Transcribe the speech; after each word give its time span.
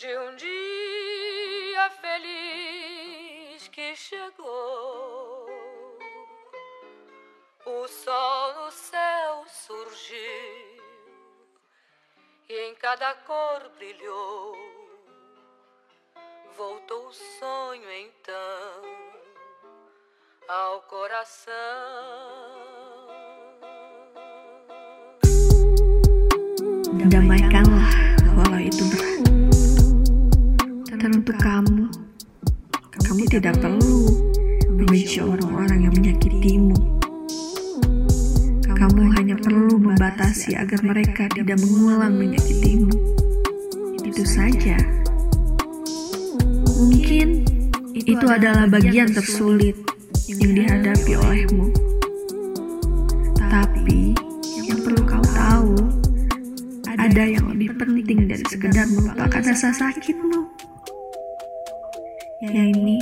de 0.00 0.16
um 0.16 0.34
dia 0.34 1.90
feliz 2.00 3.68
que 3.68 3.94
chegou. 3.94 5.46
O 7.66 7.86
sol 7.86 8.54
no 8.54 8.70
céu 8.70 9.44
surgiu 9.46 10.16
e 12.48 12.70
em 12.70 12.74
cada 12.76 13.14
cor 13.26 13.68
brilhou. 13.76 14.56
Voltou 16.56 17.08
o 17.08 17.12
sonho 17.12 17.92
então 17.92 18.82
ao 20.48 20.80
coração. 20.84 21.52
Damaikanlah 27.10 28.16
walau 28.34 28.60
itu 28.60 28.82
berat. 28.88 29.49
Kamu, 31.30 31.86
kamu 33.06 33.22
tidak 33.30 33.62
perlu 33.62 34.02
membenci 34.66 35.22
orang-orang 35.22 35.86
yang 35.86 35.94
menyakitimu. 35.94 36.74
Kamu 38.66 39.14
hanya 39.14 39.38
perlu 39.38 39.78
membatasi 39.78 40.58
agar 40.58 40.82
mereka 40.82 41.30
tidak 41.30 41.62
mengulang 41.62 42.18
menyakitimu. 42.18 42.90
Itu 44.02 44.26
saja. 44.26 44.74
Mungkin 46.82 47.46
itu 47.94 48.26
adalah 48.26 48.66
bagian 48.66 49.14
tersulit 49.14 49.78
yang 50.26 50.50
dihadapi 50.50 51.14
olehmu. 51.14 51.70
Tapi 53.38 54.18
yang 54.66 54.82
perlu 54.82 55.02
kau 55.06 55.22
tahu, 55.30 55.78
ada 56.98 57.22
yang 57.22 57.46
lebih 57.54 57.78
penting 57.78 58.26
dari 58.26 58.42
sekedar 58.50 58.90
melupakan 58.90 59.46
rasa 59.46 59.70
sakitmu. 59.70 60.70
Yang 62.40 62.72
ini, 62.72 62.96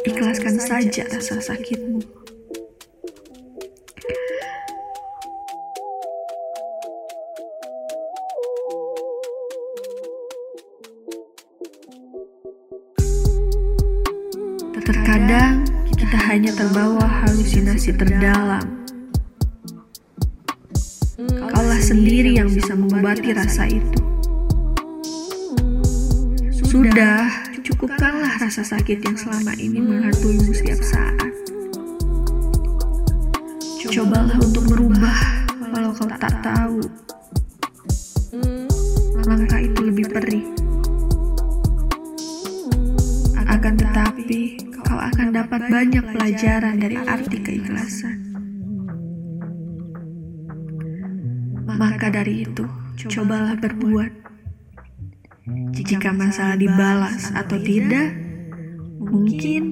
ikhlaskan 0.00 0.56
saja 0.56 1.04
rasa 1.12 1.44
sakitmu. 1.44 2.00
Terkadang 14.80 15.68
kita 15.92 16.16
hanya 16.32 16.56
terbawa 16.56 17.04
halusinasi 17.28 17.92
terdalam. 17.92 18.64
Kaulah 21.28 21.76
sendiri 21.84 22.40
yang 22.40 22.48
bisa 22.48 22.72
mengobati 22.72 23.36
rasa 23.36 23.68
itu. 23.68 24.00
Sudah, 26.64 27.51
cukupkanlah 27.82 28.38
rasa 28.38 28.62
sakit 28.62 29.02
yang 29.02 29.18
selama 29.18 29.58
ini 29.58 29.82
menghantuimu 29.82 30.54
setiap 30.54 30.78
saat. 30.86 31.34
Cobalah 33.90 34.38
untuk 34.38 34.70
merubah 34.70 35.18
walau 35.74 35.90
kau 35.90 36.06
tak 36.06 36.30
tahu. 36.46 36.78
Langkah 39.26 39.58
itu 39.58 39.80
lebih 39.82 40.06
perih. 40.14 40.46
Akan 43.50 43.74
tetapi, 43.74 44.62
kau 44.86 45.02
akan 45.02 45.34
dapat 45.34 45.66
banyak 45.66 46.06
pelajaran 46.06 46.78
dari 46.78 47.02
arti 47.02 47.38
keikhlasan. 47.42 48.18
Maka 51.66 52.14
dari 52.14 52.46
itu, 52.46 52.62
cobalah 53.10 53.58
berbuat. 53.58 54.21
Jika 55.74 56.14
masalah 56.14 56.54
dibalas 56.54 57.34
atau 57.34 57.58
tidak, 57.58 58.14
mungkin 59.02 59.62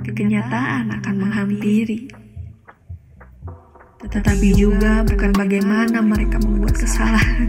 kenyataan 0.00 0.88
akan 1.00 1.14
menghampiri. 1.20 2.08
Tetapi 4.08 4.48
juga 4.56 5.04
bukan 5.04 5.36
bagaimana 5.36 6.00
mereka 6.00 6.40
membuat 6.40 6.80
kesalahan. 6.80 7.44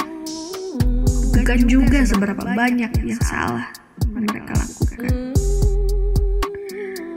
Bukan 1.32 1.60
juga 1.72 2.04
seberapa 2.04 2.44
banyak 2.44 2.92
yang 3.00 3.22
salah 3.24 3.72
mereka 4.12 4.60
lakukan. 4.60 5.32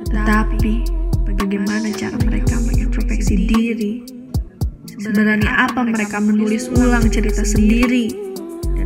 Tetapi 0.06 0.74
bagaimana 1.26 1.90
cara 1.90 2.16
mereka 2.22 2.54
mengintrospeksi 2.62 3.34
diri 3.50 4.22
Sebenarnya 5.02 5.66
apa 5.66 5.82
mereka 5.82 6.22
menulis 6.22 6.70
ulang 6.70 7.10
cerita 7.10 7.42
sendiri 7.42 8.14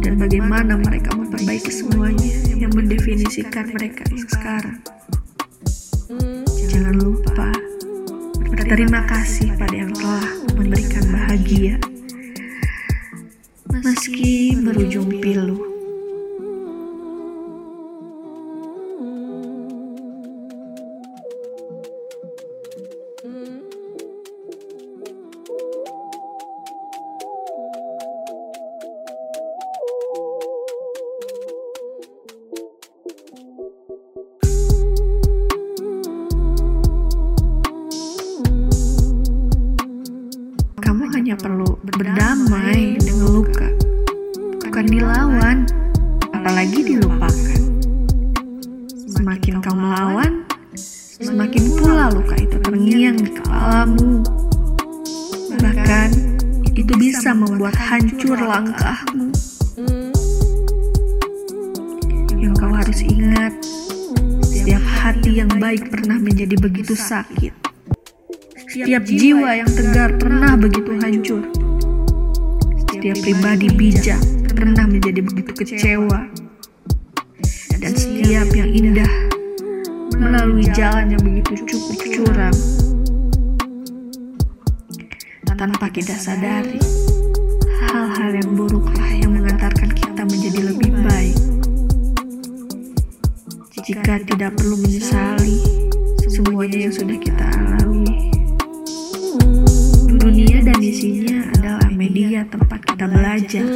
dan 0.00 0.16
bagaimana 0.16 0.80
mereka 0.80 1.12
memperbaiki 1.36 1.68
semuanya 1.68 2.32
yang 2.56 2.72
mendefinisikan 2.72 3.68
mereka 3.68 4.08
yang 4.08 4.24
sekarang. 4.24 4.80
Jangan 6.72 6.96
lupa 6.96 7.52
berterima 8.40 9.04
kasih 9.04 9.52
pada 9.60 9.76
yang 9.76 9.92
telah 9.92 10.24
memberikan 10.56 11.04
bahagia 11.12 11.76
berdamai 41.84 42.96
dengan 42.96 43.28
luka, 43.42 43.68
bukan 44.64 44.84
dilawan, 44.88 45.68
apalagi 46.32 46.94
dilupakan. 46.94 47.60
Semakin 49.12 49.54
kau 49.60 49.76
melawan, 49.76 50.46
semakin 51.20 51.64
pula 51.76 52.08
luka 52.14 52.36
itu 52.40 52.56
terngiang 52.62 53.16
di 53.20 53.30
kepalamu. 53.34 54.24
Bahkan, 55.56 56.10
itu 56.76 56.92
bisa 56.96 57.32
membuat 57.32 57.76
hancur 57.76 58.38
langkahmu. 58.38 59.32
Yang 62.36 62.54
kau 62.56 62.72
harus 62.72 63.00
ingat, 63.04 63.52
setiap 64.44 64.84
hati 64.84 65.40
yang 65.42 65.50
baik 65.56 65.88
pernah 65.92 66.16
menjadi 66.20 66.56
begitu 66.60 66.94
sakit. 66.94 67.52
Setiap 68.68 69.08
jiwa 69.08 69.64
yang 69.64 69.70
tegar 69.72 70.20
pernah 70.20 70.52
begitu 70.52 70.92
hancur. 71.00 71.65
Setiap 72.96 73.20
pribadi 73.28 73.68
bijak 73.76 74.16
pernah 74.56 74.88
menjadi 74.88 75.20
begitu 75.20 75.52
kecewa. 75.52 76.32
Dan 77.76 77.92
setiap 77.92 78.48
yang 78.56 78.72
indah 78.72 79.12
melalui 80.16 80.64
jalan 80.72 81.12
yang 81.12 81.20
begitu 81.20 81.60
cukup 81.68 82.00
curam. 82.08 82.56
Tanpa 85.44 85.92
kita 85.92 86.16
sadari, 86.16 86.80
hal-hal 87.84 88.32
yang 88.32 88.56
buruklah 88.56 89.12
yang 89.12 89.36
mengantarkan 89.36 89.92
kita 89.92 90.24
menjadi 90.24 90.60
lebih 90.72 90.96
baik. 91.04 91.36
Jika 93.84 94.24
tidak 94.24 94.56
perlu 94.56 94.80
menyesali 94.80 95.60
semuanya 96.32 96.88
yang 96.88 96.94
sudah 96.96 97.18
kita 97.20 97.44
alami. 97.60 98.32
Dunia 100.16 100.64
dan 100.64 100.80
isinya 100.80 101.55
media 102.06 102.46
tempat 102.46 102.86
kita 102.86 103.10
belajar. 103.10 103.66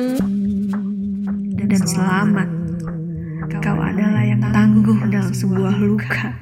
Dan 1.66 1.82
selamat, 1.82 2.48
kau 3.58 3.78
adalah 3.82 4.22
yang 4.22 4.38
tangguh 4.54 4.98
dalam 5.10 5.34
sebuah 5.34 5.74
luka. 5.82 6.38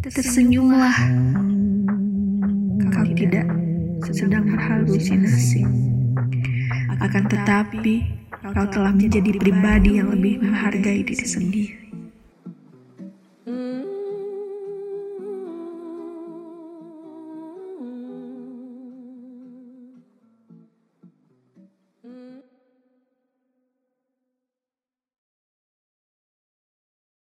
Tersenyumlah, 0.00 0.96
kau 2.88 3.08
tidak 3.12 3.46
sedang 4.08 4.48
berhalusinasi. 4.48 5.68
Akan 7.04 7.28
tetapi, 7.28 8.08
kau 8.56 8.66
telah 8.72 8.92
menjadi 8.96 9.36
pribadi 9.36 10.00
yang 10.00 10.08
lebih 10.08 10.40
menghargai 10.40 11.04
diri 11.04 11.26
sendiri. 11.28 11.87